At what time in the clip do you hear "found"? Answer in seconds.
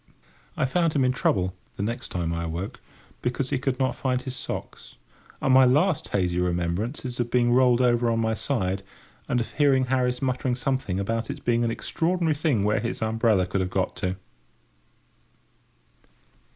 0.65-0.93